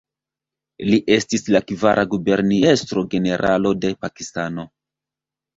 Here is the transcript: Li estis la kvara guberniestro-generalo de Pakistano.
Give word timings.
Li 0.91 0.97
estis 1.15 1.43
la 1.57 1.61
kvara 1.73 2.07
guberniestro-generalo 2.15 3.75
de 3.85 3.93
Pakistano. 4.07 4.71